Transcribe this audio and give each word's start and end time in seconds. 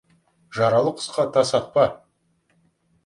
Жаралы 0.59 0.93
құсқа 1.01 1.27
тас 1.37 1.53
атпа. 1.59 1.87